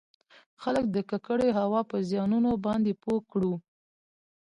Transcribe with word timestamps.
خلــک 0.61 0.85
د 0.91 0.97
ککـړې 1.09 1.49
هـوا 1.57 1.81
پـه 1.89 1.97
زيـانونو 2.09 2.49
بانـدې 2.63 2.93
پـوه 3.01 3.19
کـړو٫ 3.31 3.53